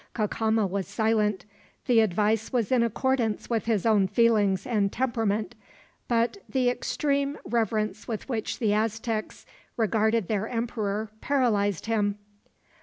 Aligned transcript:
Cacama 0.15 0.65
was 0.65 0.87
silent. 0.87 1.45
The 1.85 1.99
advice 1.99 2.51
was 2.51 2.71
in 2.71 2.81
accordance 2.81 3.51
with 3.51 3.65
his 3.65 3.85
own 3.85 4.07
feelings 4.07 4.65
and 4.65 4.91
temperament; 4.91 5.53
but 6.07 6.37
the 6.49 6.71
extreme 6.71 7.37
reverence 7.45 8.07
with 8.07 8.27
which 8.27 8.57
the 8.57 8.73
Aztecs 8.73 9.45
regarded 9.77 10.27
their 10.27 10.47
emperor 10.49 11.11
paralyzed 11.21 11.85
him. 11.85 12.17